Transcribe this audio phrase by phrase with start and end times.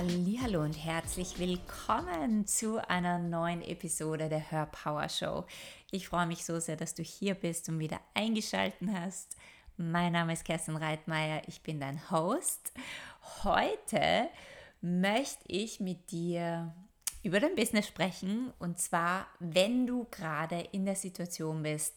[0.00, 5.44] Hallo und herzlich willkommen zu einer neuen Episode der Hör Power Show.
[5.90, 9.34] Ich freue mich so sehr, dass du hier bist und wieder eingeschaltet hast.
[9.76, 12.70] Mein Name ist Kerstin Reitmeier, ich bin dein Host.
[13.42, 14.28] Heute
[14.80, 16.72] möchte ich mit dir
[17.24, 21.96] über dein Business sprechen und zwar, wenn du gerade in der Situation bist,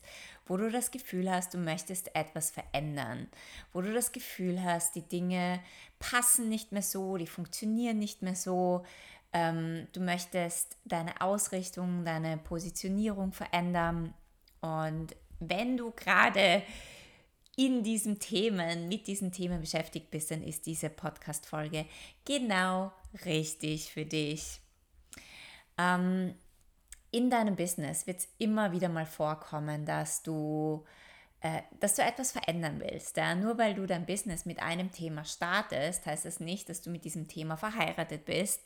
[0.52, 3.30] wo du das Gefühl hast, du möchtest etwas verändern,
[3.72, 5.62] wo du das Gefühl hast, die Dinge
[5.98, 8.84] passen nicht mehr so, die funktionieren nicht mehr so,
[9.32, 14.14] ähm, du möchtest deine Ausrichtung, deine Positionierung verändern
[14.60, 16.64] und wenn du gerade
[17.56, 21.86] in diesen Themen, mit diesen Themen beschäftigt bist, dann ist diese Podcast-Folge
[22.26, 22.92] genau
[23.24, 24.60] richtig für dich.
[25.78, 26.36] Ähm,
[27.12, 30.86] in deinem Business wird es immer wieder mal vorkommen, dass du,
[31.42, 33.18] äh, dass du etwas verändern willst.
[33.18, 33.36] Ja?
[33.36, 37.04] Nur weil du dein Business mit einem Thema startest, heißt das nicht, dass du mit
[37.04, 38.62] diesem Thema verheiratet bist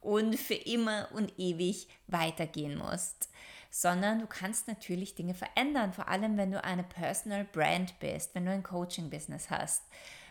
[0.00, 3.28] und für immer und ewig weitergehen musst.
[3.72, 8.46] Sondern du kannst natürlich Dinge verändern, vor allem wenn du eine Personal Brand bist, wenn
[8.46, 9.84] du ein Coaching-Business hast,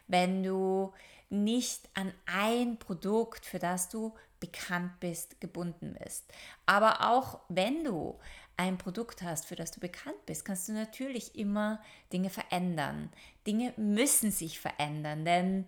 [0.07, 0.91] wenn du
[1.29, 6.25] nicht an ein Produkt, für das du bekannt bist, gebunden bist.
[6.65, 8.17] Aber auch wenn du
[8.57, 13.09] ein Produkt hast, für das du bekannt bist, kannst du natürlich immer Dinge verändern.
[13.47, 15.65] Dinge müssen sich verändern, denn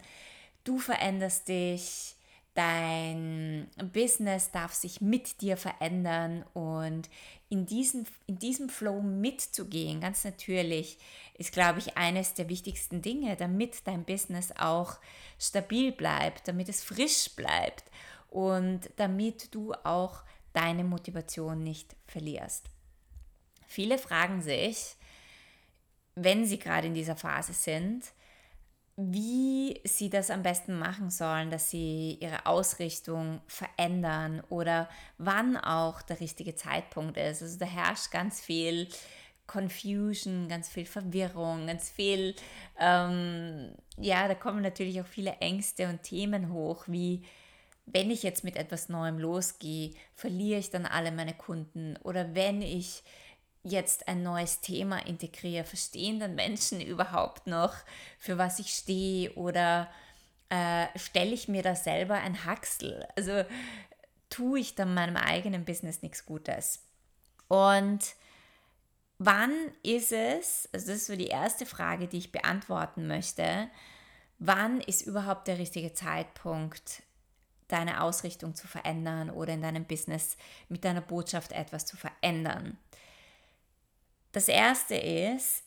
[0.63, 2.15] du veränderst dich,
[2.53, 7.09] dein Business darf sich mit dir verändern und
[7.49, 10.97] in diesem, in diesem Flow mitzugehen, ganz natürlich,
[11.37, 14.99] ist, glaube ich, eines der wichtigsten Dinge, damit dein Business auch
[15.39, 17.85] stabil bleibt, damit es frisch bleibt
[18.29, 22.65] und damit du auch deine Motivation nicht verlierst.
[23.67, 24.95] Viele fragen sich,
[26.15, 28.11] wenn sie gerade in dieser Phase sind,
[29.09, 36.01] wie sie das am besten machen sollen, dass sie ihre Ausrichtung verändern oder wann auch
[36.01, 37.41] der richtige Zeitpunkt ist.
[37.41, 38.87] Also da herrscht ganz viel
[39.47, 42.35] Confusion, ganz viel Verwirrung, ganz viel,
[42.79, 47.23] ähm, ja, da kommen natürlich auch viele Ängste und Themen hoch, wie
[47.85, 52.61] wenn ich jetzt mit etwas Neuem losgehe, verliere ich dann alle meine Kunden oder wenn
[52.61, 53.03] ich
[53.63, 57.75] jetzt ein neues Thema integriere, verstehen dann Menschen überhaupt noch,
[58.17, 59.89] für was ich stehe oder
[60.49, 63.07] äh, stelle ich mir da selber ein Haxel?
[63.15, 63.43] Also
[64.29, 66.83] tue ich dann meinem eigenen Business nichts Gutes?
[67.47, 68.15] Und
[69.19, 73.69] wann ist es, also das ist so die erste Frage, die ich beantworten möchte,
[74.39, 77.03] wann ist überhaupt der richtige Zeitpunkt,
[77.67, 80.35] deine Ausrichtung zu verändern oder in deinem Business
[80.67, 82.77] mit deiner Botschaft etwas zu verändern?
[84.31, 85.63] Das erste ist,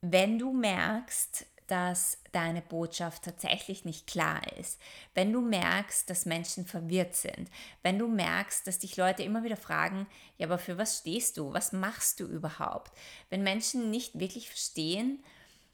[0.00, 4.80] wenn du merkst, dass deine Botschaft tatsächlich nicht klar ist,
[5.14, 7.50] wenn du merkst, dass Menschen verwirrt sind,
[7.82, 10.06] wenn du merkst, dass dich Leute immer wieder fragen,
[10.38, 11.52] ja, aber für was stehst du?
[11.52, 12.92] Was machst du überhaupt?
[13.30, 15.24] Wenn Menschen nicht wirklich verstehen,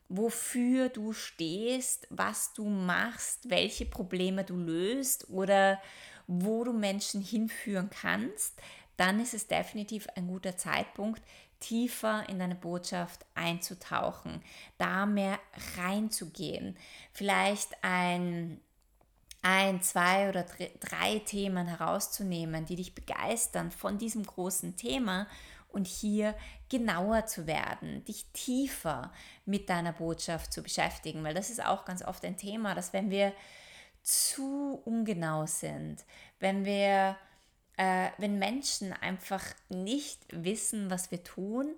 [0.09, 5.81] wofür du stehst, was du machst, welche Probleme du löst oder
[6.27, 8.61] wo du Menschen hinführen kannst,
[8.97, 11.23] dann ist es definitiv ein guter Zeitpunkt,
[11.63, 14.43] tiefer in deine Botschaft einzutauchen,
[14.79, 15.39] da mehr
[15.79, 16.77] reinzugehen.
[17.13, 18.61] Vielleicht ein,
[19.43, 20.45] ein, zwei oder
[20.81, 25.29] drei Themen herauszunehmen, die dich begeistern von diesem großen Thema
[25.69, 26.35] und hier
[26.69, 29.13] genauer zu werden, dich tiefer
[29.47, 33.11] mit deiner Botschaft zu beschäftigen, weil das ist auch ganz oft ein Thema, dass wenn
[33.11, 33.33] wir
[34.03, 36.05] zu ungenau sind,
[36.41, 37.17] wenn wir
[37.77, 41.75] äh, wenn Menschen einfach nicht wissen, was wir tun,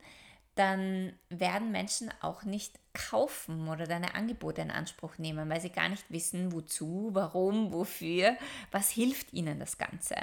[0.55, 5.89] dann werden Menschen auch nicht kaufen oder deine Angebote in Anspruch nehmen, weil sie gar
[5.89, 8.37] nicht wissen, wozu, warum, wofür,
[8.71, 10.15] was hilft ihnen das Ganze.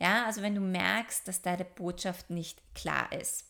[0.00, 3.44] Ja, also wenn du merkst, dass deine Botschaft nicht klar ist,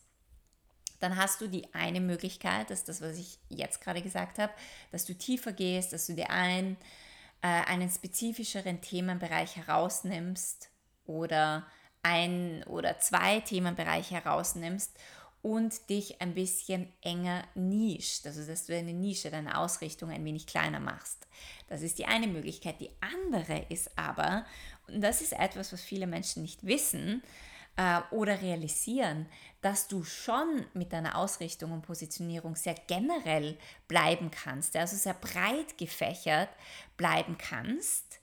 [0.99, 4.53] dann hast du die eine Möglichkeit, das ist das, was ich jetzt gerade gesagt habe,
[4.93, 6.77] dass du tiefer gehst, dass du dir ein,
[7.41, 10.70] äh, einen spezifischeren Themenbereich herausnimmst
[11.11, 11.67] oder
[12.03, 14.97] ein oder zwei Themenbereiche herausnimmst
[15.43, 20.47] und dich ein bisschen enger nischt, also dass du deine Nische, deine Ausrichtung ein wenig
[20.47, 21.27] kleiner machst.
[21.69, 22.81] Das ist die eine Möglichkeit.
[22.81, 24.45] Die andere ist aber,
[24.87, 27.23] und das ist etwas, was viele Menschen nicht wissen
[27.77, 29.27] äh, oder realisieren,
[29.63, 33.57] dass du schon mit deiner Ausrichtung und Positionierung sehr generell
[33.89, 36.51] bleiben kannst, also sehr breit gefächert
[36.97, 38.20] bleiben kannst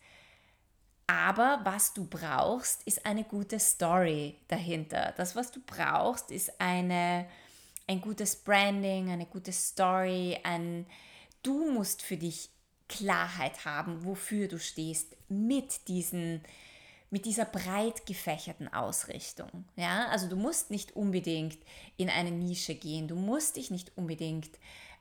[1.08, 5.14] aber was du brauchst, ist eine gute Story dahinter.
[5.16, 7.26] Das, was du brauchst, ist eine,
[7.88, 10.38] ein gutes Branding, eine gute Story.
[10.44, 10.86] Ein,
[11.44, 12.50] du musst für dich
[12.90, 16.42] Klarheit haben, wofür du stehst mit diesen
[17.10, 19.64] mit dieser breit gefächerten Ausrichtung.
[19.78, 21.58] Ja, also du musst nicht unbedingt
[21.96, 24.60] in eine Nische gehen, du musst dich nicht unbedingt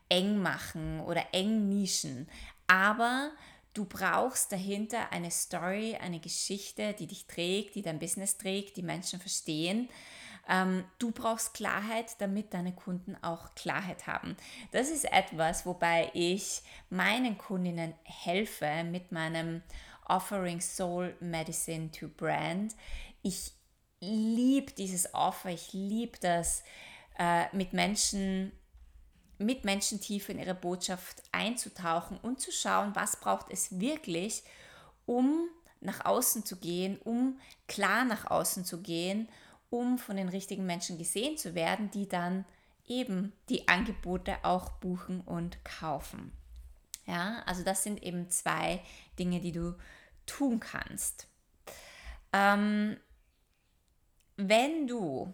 [0.09, 2.29] eng machen oder eng nischen,
[2.69, 3.33] aber
[3.77, 8.83] du brauchst dahinter eine Story, eine Geschichte, die dich trägt, die dein Business trägt, die
[8.83, 9.89] Menschen verstehen.
[10.49, 14.37] Ähm, du brauchst Klarheit, damit deine Kunden auch Klarheit haben.
[14.71, 19.63] Das ist etwas, wobei ich meinen Kundinnen helfe mit meinem
[20.07, 22.75] Offering Soul Medicine to Brand.
[23.23, 23.53] Ich
[24.01, 26.63] liebe dieses Offer, ich liebe das,
[27.19, 28.53] äh, mit Menschen
[29.39, 34.43] mit Menschen tiefer in ihre Botschaft einzutauchen und zu schauen, was braucht es wirklich,
[35.05, 35.49] um
[35.81, 37.39] nach außen zu gehen, um
[37.69, 39.29] klar nach außen zu gehen,
[39.71, 42.45] um von den richtigen Menschen gesehen zu werden, die dann
[42.87, 46.33] eben die Angebote auch buchen und kaufen.
[47.07, 48.83] Ja, also das sind eben zwei
[49.19, 49.77] Dinge, die du
[50.27, 51.29] tun kannst.
[52.33, 52.97] Ähm,
[54.37, 55.33] wenn du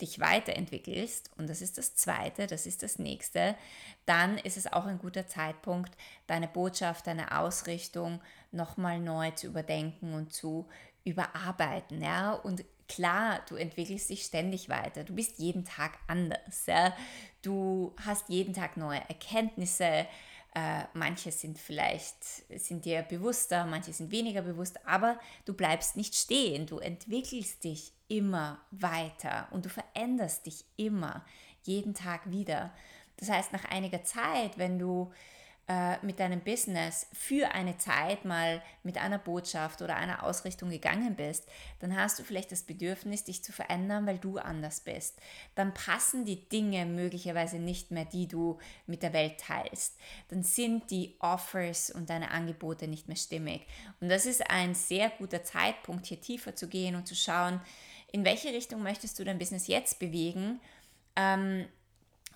[0.00, 3.56] dich weiterentwickelst, und das ist das Zweite, das ist das Nächste,
[4.04, 5.96] dann ist es auch ein guter Zeitpunkt,
[6.26, 8.20] deine Botschaft, deine Ausrichtung
[8.52, 10.68] nochmal neu zu überdenken und zu
[11.04, 12.02] überarbeiten.
[12.02, 12.32] Ja?
[12.32, 15.04] Und klar, du entwickelst dich ständig weiter.
[15.04, 16.66] Du bist jeden Tag anders.
[16.66, 16.94] Ja?
[17.42, 20.06] Du hast jeden Tag neue Erkenntnisse,
[20.56, 22.24] äh, manche sind vielleicht,
[22.58, 27.92] sind dir bewusster, manche sind weniger bewusst, aber du bleibst nicht stehen, du entwickelst dich
[28.08, 31.26] immer weiter und du veränderst dich immer,
[31.64, 32.72] jeden Tag wieder.
[33.18, 35.12] Das heißt, nach einiger Zeit, wenn du
[35.68, 41.16] äh, mit deinem Business für eine Zeit mal mit einer Botschaft oder einer Ausrichtung gegangen
[41.16, 41.48] bist,
[41.80, 45.18] dann hast du vielleicht das Bedürfnis, dich zu verändern, weil du anders bist.
[45.56, 49.98] Dann passen die Dinge möglicherweise nicht mehr, die du mit der Welt teilst.
[50.28, 53.66] Dann sind die Offers und deine Angebote nicht mehr stimmig.
[54.00, 57.60] Und das ist ein sehr guter Zeitpunkt, hier tiefer zu gehen und zu schauen,
[58.12, 60.60] in welche Richtung möchtest du dein Business jetzt bewegen.
[61.16, 61.66] Ähm,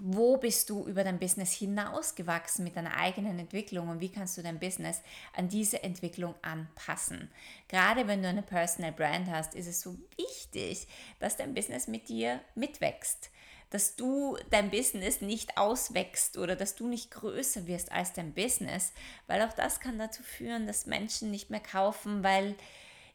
[0.02, 4.43] wo bist du über dein Business hinausgewachsen mit deiner eigenen Entwicklung und wie kannst du
[4.43, 5.00] dein Business
[5.37, 7.31] an diese Entwicklung anpassen.
[7.69, 10.88] Gerade wenn du eine Personal Brand hast, ist es so wichtig,
[11.19, 13.31] dass dein Business mit dir mitwächst,
[13.70, 18.93] dass du dein Business nicht auswächst oder dass du nicht größer wirst als dein Business,
[19.26, 22.56] weil auch das kann dazu führen, dass Menschen nicht mehr kaufen, weil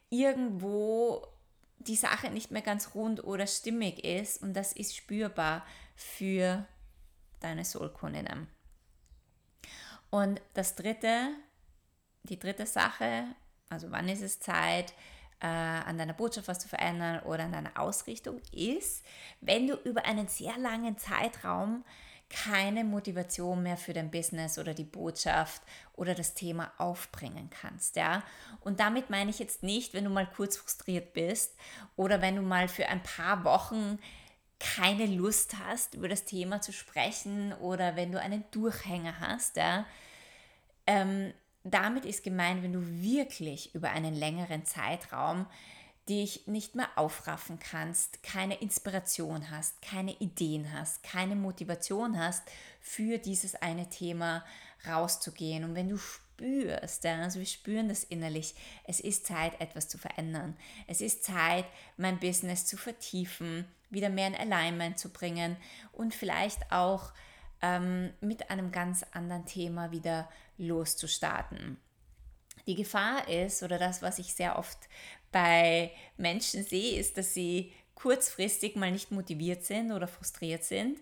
[0.08, 1.26] irgendwo
[1.78, 6.66] die Sache nicht mehr ganz rund oder stimmig ist und das ist spürbar für
[7.46, 8.48] deine Soulkundinnen.
[10.10, 11.30] Und das dritte,
[12.24, 13.24] die dritte Sache,
[13.68, 14.92] also wann ist es Zeit,
[15.40, 19.04] äh, an deiner Botschaft was zu verändern oder an deiner Ausrichtung, ist,
[19.40, 21.84] wenn du über einen sehr langen Zeitraum
[22.28, 25.62] keine Motivation mehr für dein Business oder die Botschaft
[25.94, 28.24] oder das Thema aufbringen kannst, ja?
[28.60, 31.56] Und damit meine ich jetzt nicht, wenn du mal kurz frustriert bist
[31.94, 33.98] oder wenn du mal für ein paar Wochen
[34.74, 39.86] keine Lust hast, über das Thema zu sprechen oder wenn du einen Durchhänger hast, ja,
[40.86, 41.32] ähm,
[41.64, 45.46] damit ist gemeint, wenn du wirklich über einen längeren Zeitraum
[46.08, 52.44] dich nicht mehr aufraffen kannst, keine Inspiration hast, keine Ideen hast, keine Motivation hast,
[52.80, 54.44] für dieses eine Thema
[54.86, 55.64] rauszugehen.
[55.64, 59.98] Und wenn du spürst, ja, also wir spüren das innerlich, es ist Zeit, etwas zu
[59.98, 60.56] verändern.
[60.86, 61.64] Es ist Zeit,
[61.96, 65.56] mein Business zu vertiefen, wieder mehr in Alignment zu bringen
[65.92, 67.12] und vielleicht auch
[67.62, 71.78] ähm, mit einem ganz anderen Thema wieder loszustarten.
[72.66, 74.78] Die Gefahr ist, oder das, was ich sehr oft
[75.30, 80.98] bei Menschen sehe, ist, dass sie kurzfristig mal nicht motiviert sind oder frustriert sind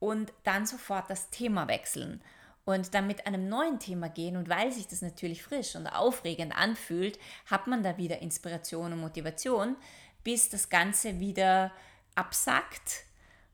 [0.00, 2.22] und dann sofort das Thema wechseln
[2.64, 6.56] und dann mit einem neuen Thema gehen und weil sich das natürlich frisch und aufregend
[6.56, 9.76] anfühlt, hat man da wieder Inspiration und Motivation,
[10.22, 11.72] bis das Ganze wieder
[12.14, 13.04] absackt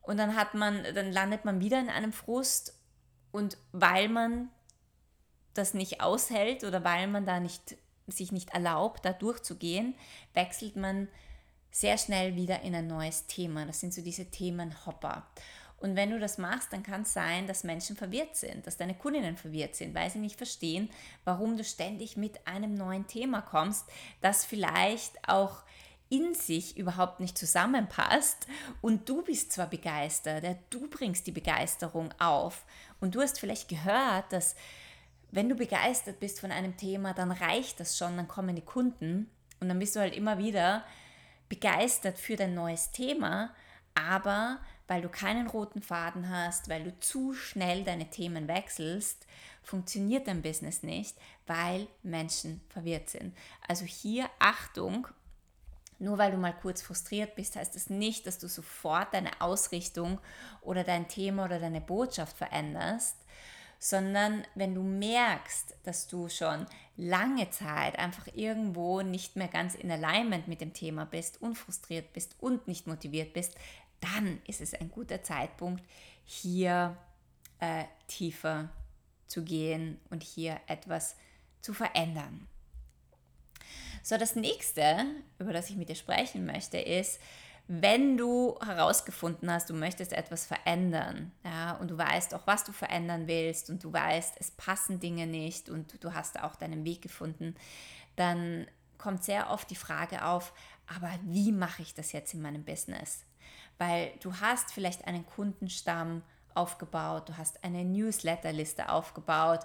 [0.02, 2.74] und dann hat man, dann landet man wieder in einem Frust
[3.32, 4.48] und weil man
[5.54, 7.76] das nicht aushält oder weil man da nicht
[8.06, 9.94] sich nicht erlaubt, da durchzugehen,
[10.34, 11.08] wechselt man
[11.70, 13.64] sehr schnell wieder in ein neues Thema.
[13.66, 15.28] Das sind so diese Themenhopper.
[15.80, 18.94] Und wenn du das machst, dann kann es sein, dass Menschen verwirrt sind, dass deine
[18.94, 20.90] Kundinnen verwirrt sind, weil sie nicht verstehen,
[21.24, 23.86] warum du ständig mit einem neuen Thema kommst,
[24.20, 25.62] das vielleicht auch
[26.10, 28.46] in sich überhaupt nicht zusammenpasst.
[28.82, 32.66] Und du bist zwar begeistert, du bringst die Begeisterung auf.
[33.00, 34.56] Und du hast vielleicht gehört, dass
[35.30, 39.30] wenn du begeistert bist von einem Thema, dann reicht das schon, dann kommen die Kunden.
[39.60, 40.84] Und dann bist du halt immer wieder
[41.48, 43.54] begeistert für dein neues Thema,
[43.94, 44.60] aber
[44.90, 49.24] weil du keinen roten Faden hast, weil du zu schnell deine Themen wechselst,
[49.62, 51.16] funktioniert dein Business nicht,
[51.46, 53.32] weil Menschen verwirrt sind.
[53.68, 55.06] Also hier Achtung,
[56.00, 60.18] nur weil du mal kurz frustriert bist, heißt das nicht, dass du sofort deine Ausrichtung
[60.60, 63.14] oder dein Thema oder deine Botschaft veränderst,
[63.78, 66.66] sondern wenn du merkst, dass du schon
[66.96, 72.36] lange Zeit einfach irgendwo nicht mehr ganz in Alignment mit dem Thema bist, unfrustriert bist
[72.40, 73.54] und nicht motiviert bist,
[74.00, 75.84] dann ist es ein guter Zeitpunkt,
[76.24, 76.96] hier
[77.58, 78.70] äh, tiefer
[79.26, 81.16] zu gehen und hier etwas
[81.60, 82.46] zu verändern.
[84.02, 85.04] So, das nächste,
[85.38, 87.20] über das ich mit dir sprechen möchte, ist,
[87.68, 92.72] wenn du herausgefunden hast, du möchtest etwas verändern, ja, und du weißt auch, was du
[92.72, 97.00] verändern willst und du weißt, es passen Dinge nicht und du hast auch deinen Weg
[97.00, 97.54] gefunden,
[98.16, 98.66] dann
[98.98, 100.52] kommt sehr oft die Frage auf,
[100.88, 103.24] aber wie mache ich das jetzt in meinem Business?
[103.80, 106.20] Weil du hast vielleicht einen Kundenstamm
[106.54, 109.60] aufgebaut, du hast eine Newsletterliste aufgebaut,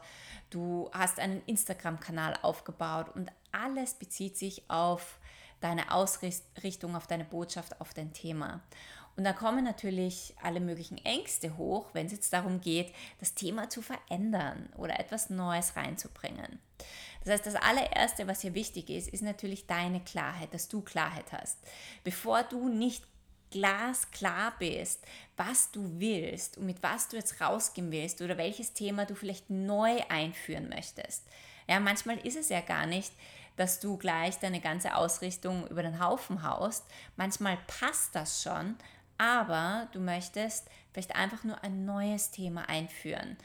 [0.50, 5.20] du hast einen Instagram-Kanal aufgebaut und alles bezieht sich auf
[5.60, 8.62] deine Ausrichtung, auf deine Botschaft, auf dein Thema.
[9.18, 13.70] Und da kommen natürlich alle möglichen Ängste hoch, wenn es jetzt darum geht, das Thema
[13.70, 16.60] zu verändern oder etwas Neues reinzubringen.
[17.26, 21.34] Das heißt, das allererste, was hier wichtig ist, ist natürlich deine Klarheit, dass du Klarheit
[21.34, 21.58] hast.
[22.06, 23.04] Bevor du nicht
[23.52, 25.04] glasklar bist,
[25.38, 29.50] was du willst und mit was du jetzt rausgehen willst oder welches Thema du vielleicht
[29.50, 31.24] neu einführen möchtest.
[31.68, 33.12] Ja, manchmal ist es ja gar nicht,
[33.56, 36.84] dass du gleich deine ganze Ausrichtung über den Haufen haust.
[37.16, 38.76] Manchmal passt das schon,
[39.18, 43.38] aber du möchtest vielleicht einfach nur ein neues Thema einführen,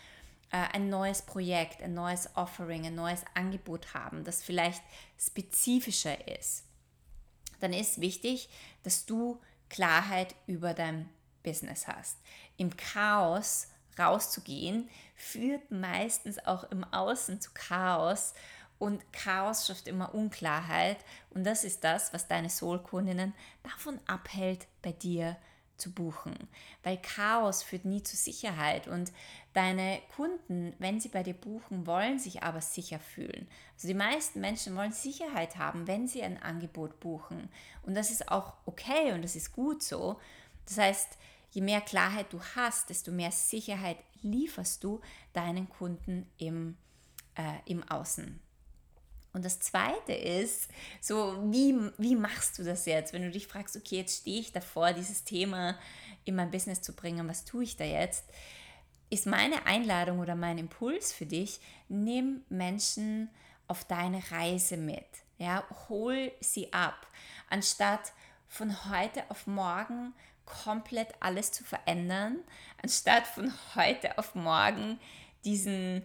[0.51, 4.83] äh, ein neues Projekt, ein neues Offering, ein neues Angebot haben, das vielleicht
[5.19, 6.65] spezifischer ist.
[7.61, 8.49] Dann ist wichtig,
[8.83, 11.09] dass du Klarheit über dein
[11.43, 12.19] Business hast.
[12.59, 18.35] Im Chaos rauszugehen, führt meistens auch im Außen zu Chaos
[18.79, 20.99] und Chaos schafft immer Unklarheit.
[21.31, 25.37] Und das ist das, was deine Soul-Kundinnen davon abhält, bei dir
[25.81, 26.35] zu buchen.
[26.83, 28.87] Weil Chaos führt nie zu Sicherheit.
[28.89, 29.13] Und
[29.53, 33.49] deine Kunden, wenn sie bei dir buchen, wollen sich aber sicher fühlen.
[33.75, 37.49] Also die meisten Menschen wollen Sicherheit haben, wenn sie ein Angebot buchen.
[37.83, 40.21] Und das ist auch okay und das ist gut so.
[40.67, 41.19] Das heißt,
[41.51, 45.01] je mehr Klarheit du hast, desto mehr Sicherheit lieferst du
[45.33, 46.77] deinen Kunden im,
[47.35, 48.41] äh, im Außen.
[49.33, 50.69] Und das Zweite ist,
[51.01, 54.53] so wie, wie machst du das jetzt, wenn du dich fragst, okay, jetzt stehe ich
[54.53, 55.79] davor, dieses Thema
[56.25, 58.25] in mein Business zu bringen, was tue ich da jetzt?
[59.09, 63.31] Ist meine Einladung oder mein Impuls für dich, nimm Menschen
[63.69, 65.07] auf deine Reise mit.
[65.39, 67.07] Ja, hol sie ab,
[67.49, 68.13] anstatt
[68.49, 70.13] von heute auf morgen
[70.45, 72.39] komplett alles zu verändern,
[72.83, 74.99] anstatt von heute auf morgen
[75.45, 76.05] diesen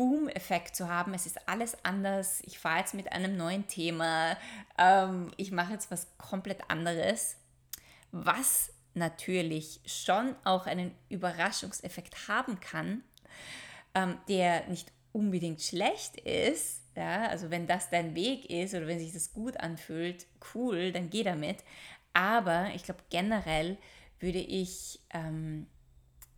[0.00, 1.12] Boom-Effekt zu haben.
[1.12, 2.40] Es ist alles anders.
[2.46, 4.34] Ich fahre jetzt mit einem neuen Thema.
[4.78, 7.36] Ähm, ich mache jetzt was komplett anderes.
[8.10, 13.02] Was natürlich schon auch einen Überraschungseffekt haben kann,
[13.94, 16.80] ähm, der nicht unbedingt schlecht ist.
[16.96, 21.10] Ja, also wenn das dein Weg ist oder wenn sich das gut anfühlt, cool, dann
[21.10, 21.58] geh damit.
[22.14, 23.76] Aber ich glaube generell
[24.18, 25.66] würde ich, ähm,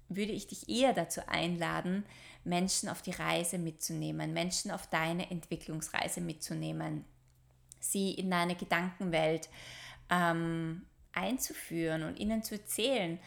[0.09, 2.05] würde ich dich eher dazu einladen,
[2.45, 7.05] Menschen auf die Reise mitzunehmen, Menschen auf deine Entwicklungsreise mitzunehmen,
[7.81, 9.49] sie in deine Gedankenwelt
[10.11, 13.19] ähm, einzuführen und ihnen zu erzählen,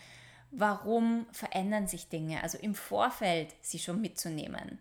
[0.52, 4.80] warum verändern sich Dinge, also im Vorfeld sie schon mitzunehmen,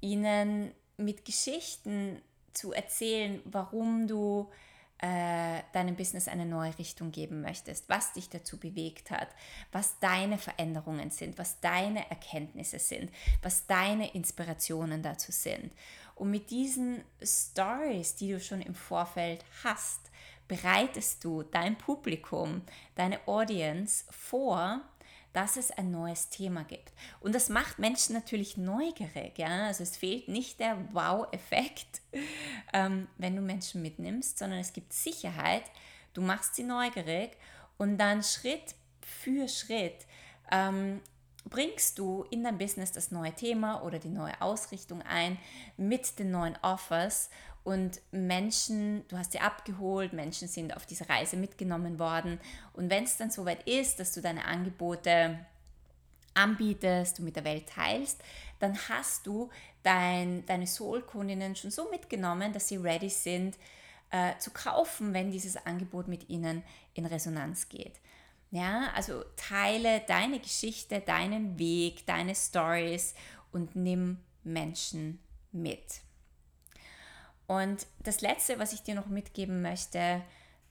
[0.00, 2.20] ihnen mit Geschichten
[2.52, 4.50] zu erzählen, warum du
[4.98, 9.28] äh, deinem Business eine neue Richtung geben möchtest, was dich dazu bewegt hat,
[9.72, 13.10] was deine Veränderungen sind, was deine Erkenntnisse sind,
[13.42, 15.72] was deine Inspirationen dazu sind.
[16.14, 20.10] Und mit diesen Stories, die du schon im Vorfeld hast,
[20.46, 22.62] bereitest du dein Publikum,
[22.94, 24.80] deine Audience vor
[25.34, 26.92] dass es ein neues Thema gibt.
[27.20, 29.36] Und das macht Menschen natürlich neugierig.
[29.36, 29.66] Ja?
[29.66, 32.00] Also es fehlt nicht der Wow-Effekt,
[32.72, 35.64] ähm, wenn du Menschen mitnimmst, sondern es gibt Sicherheit.
[36.14, 37.36] Du machst sie neugierig
[37.76, 40.06] und dann Schritt für Schritt
[40.52, 41.00] ähm,
[41.50, 45.36] bringst du in dein Business das neue Thema oder die neue Ausrichtung ein
[45.76, 47.28] mit den neuen Offers
[47.64, 52.38] und Menschen, du hast sie abgeholt, Menschen sind auf diese Reise mitgenommen worden
[52.74, 55.38] und wenn es dann soweit ist, dass du deine Angebote
[56.34, 58.22] anbietest, du mit der Welt teilst,
[58.58, 59.50] dann hast du
[59.82, 63.56] dein, deine Soul-Kundinnen schon so mitgenommen, dass sie ready sind
[64.10, 66.62] äh, zu kaufen, wenn dieses Angebot mit ihnen
[66.94, 68.00] in Resonanz geht.
[68.50, 73.14] Ja, also teile deine Geschichte, deinen Weg, deine Stories
[73.50, 75.18] und nimm Menschen
[75.50, 75.82] mit.
[77.46, 80.22] Und das Letzte, was ich dir noch mitgeben möchte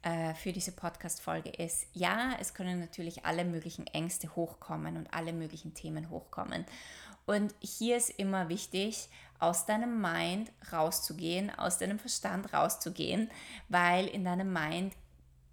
[0.01, 5.33] äh, für diese Podcast-Folge ist, ja, es können natürlich alle möglichen Ängste hochkommen und alle
[5.33, 6.65] möglichen Themen hochkommen.
[7.25, 9.07] Und hier ist immer wichtig,
[9.39, 13.29] aus deinem Mind rauszugehen, aus deinem Verstand rauszugehen,
[13.69, 14.93] weil in deinem Mind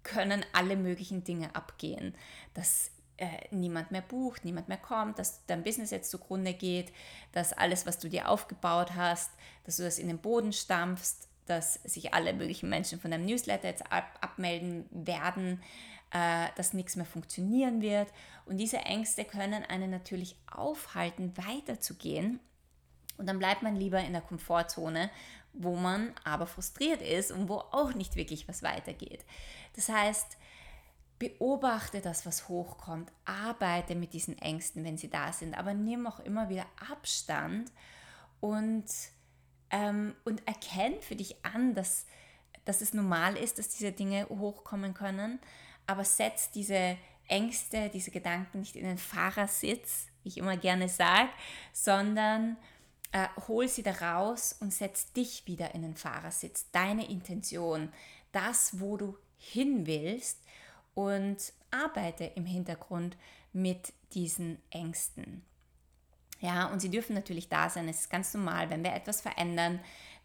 [0.03, 2.15] können alle möglichen Dinge abgehen.
[2.53, 3.00] Dass äh,
[3.51, 6.91] niemand mehr bucht, niemand mehr kommt, dass dein Business jetzt zugrunde geht,
[7.31, 9.31] dass alles, was du dir aufgebaut hast,
[9.65, 13.67] dass du das in den Boden stampfst, dass sich alle möglichen Menschen von deinem Newsletter
[13.67, 15.61] jetzt ab abmelden werden,
[16.11, 18.07] äh, dass nichts mehr funktionieren wird.
[18.45, 22.39] Und diese Ängste können einen natürlich aufhalten, weiterzugehen.
[23.17, 25.09] Und dann bleibt man lieber in der Komfortzone,
[25.53, 29.25] wo man aber frustriert ist und wo auch nicht wirklich was weitergeht.
[29.75, 30.37] Das heißt,
[31.21, 36.19] beobachte das, was hochkommt, arbeite mit diesen Ängsten, wenn sie da sind, aber nimm auch
[36.19, 37.71] immer wieder Abstand
[38.39, 38.85] und,
[39.69, 42.07] ähm, und erkenn für dich an, dass,
[42.65, 45.39] dass es normal ist, dass diese Dinge hochkommen können,
[45.85, 46.97] aber setz diese
[47.27, 51.29] Ängste, diese Gedanken nicht in den Fahrersitz, wie ich immer gerne sage,
[51.71, 52.57] sondern
[53.11, 57.93] äh, hol sie da raus und setz dich wieder in den Fahrersitz, deine Intention,
[58.31, 60.39] das, wo du hin willst
[60.93, 61.37] und
[61.71, 63.17] arbeite im Hintergrund
[63.53, 65.43] mit diesen Ängsten.
[66.39, 67.87] Ja, und sie dürfen natürlich da sein.
[67.87, 69.79] Es ist ganz normal, wenn wir etwas verändern,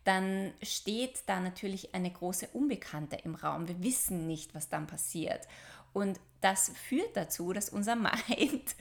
[0.04, 3.68] dann steht da natürlich eine große Unbekannte im Raum.
[3.68, 5.46] Wir wissen nicht, was dann passiert.
[5.92, 8.76] Und das führt dazu, dass unser Mind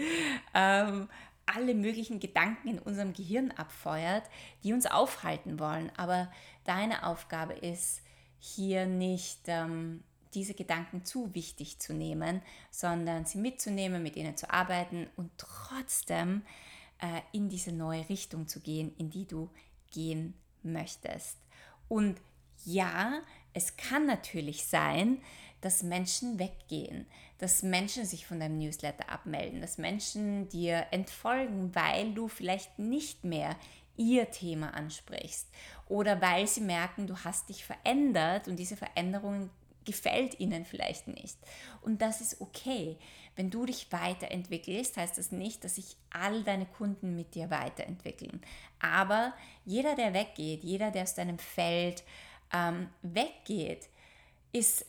[0.53, 1.09] ähm,
[1.45, 4.23] alle möglichen Gedanken in unserem Gehirn abfeuert,
[4.63, 5.91] die uns aufhalten wollen.
[5.97, 6.31] Aber
[6.63, 8.01] deine Aufgabe ist,
[8.37, 10.03] hier nicht ähm,
[10.35, 16.43] diese Gedanken zu wichtig zu nehmen, sondern sie mitzunehmen, mit ihnen zu arbeiten und trotzdem
[16.99, 19.49] äh, in diese neue Richtung zu gehen, in die du
[19.91, 21.37] gehen möchtest.
[21.87, 22.19] Und
[22.65, 23.21] ja,
[23.53, 25.21] es kann natürlich sein,
[25.61, 27.07] dass Menschen weggehen,
[27.39, 33.23] dass Menschen sich von deinem Newsletter abmelden, dass Menschen dir entfolgen, weil du vielleicht nicht
[33.23, 33.55] mehr
[33.97, 35.47] ihr Thema ansprichst
[35.87, 39.49] oder weil sie merken, du hast dich verändert und diese Veränderungen
[39.85, 41.37] gefällt ihnen vielleicht nicht.
[41.81, 42.97] Und das ist okay.
[43.35, 48.41] Wenn du dich weiterentwickelst, heißt das nicht, dass sich all deine Kunden mit dir weiterentwickeln.
[48.79, 49.33] Aber
[49.65, 52.03] jeder, der weggeht, jeder, der aus deinem Feld
[52.53, 53.89] ähm, weggeht,
[54.51, 54.85] ist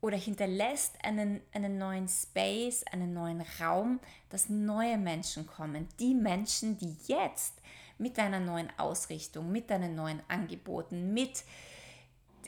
[0.00, 4.00] oder hinterlässt einen, einen neuen Space, einen neuen Raum,
[4.30, 5.88] dass neue Menschen kommen.
[5.98, 7.60] Die Menschen, die jetzt
[7.98, 11.44] mit deiner neuen Ausrichtung, mit deinen neuen Angeboten, mit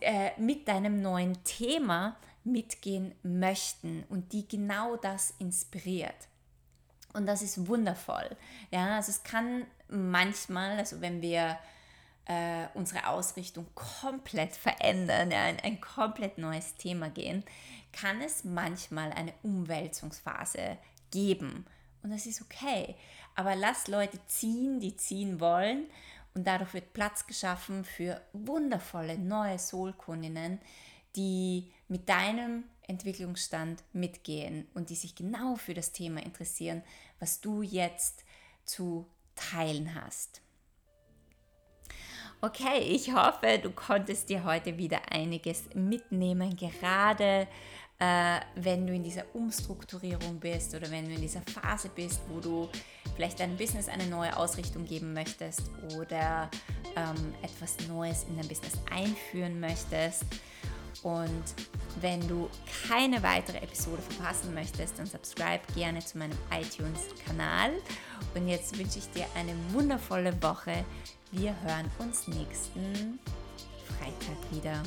[0.02, 6.28] äh, mit deinem neuen Thema mitgehen möchten und die genau das inspiriert.
[7.12, 8.36] Und das ist wundervoll.
[8.70, 11.58] Ja, also es kann manchmal, also wenn wir
[12.24, 17.44] äh, unsere Ausrichtung komplett verändern, ja, in ein komplett neues Thema gehen,
[17.92, 20.78] kann es manchmal eine Umwälzungsphase
[21.10, 21.66] geben.
[22.02, 22.96] Und das ist okay.
[23.34, 25.86] Aber lass Leute ziehen, die ziehen wollen
[26.34, 30.60] und dadurch wird Platz geschaffen für wundervolle neue Soulkundinnen,
[31.16, 36.82] die mit deinem Entwicklungsstand mitgehen und die sich genau für das Thema interessieren,
[37.20, 38.24] was du jetzt
[38.64, 40.40] zu teilen hast.
[42.44, 47.46] Okay, ich hoffe, du konntest dir heute wieder einiges mitnehmen, gerade
[48.00, 52.40] äh, wenn du in dieser Umstrukturierung bist oder wenn du in dieser Phase bist, wo
[52.40, 52.68] du
[53.14, 56.50] vielleicht deinem Business eine neue Ausrichtung geben möchtest oder
[56.96, 60.24] ähm, etwas Neues in dein Business einführen möchtest.
[61.02, 61.44] Und
[62.00, 62.48] wenn du
[62.88, 67.72] keine weitere Episode verpassen möchtest, dann subscribe gerne zu meinem iTunes-Kanal.
[68.34, 70.84] Und jetzt wünsche ich dir eine wundervolle Woche.
[71.32, 73.18] Wir hören uns nächsten
[73.98, 74.82] Freitag wieder.